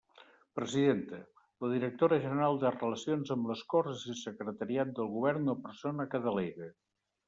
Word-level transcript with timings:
Presidenta: 0.59 1.19
la 1.65 1.69
directora 1.73 2.19
general 2.25 2.59
de 2.65 2.73
Relacions 2.77 3.35
amb 3.37 3.53
les 3.53 3.63
Corts 3.77 4.09
i 4.17 4.19
Secretariat 4.27 4.99
del 5.01 5.17
Govern 5.17 5.59
o 5.59 5.61
persona 5.71 6.13
que 6.15 6.27
delegue. 6.31 6.77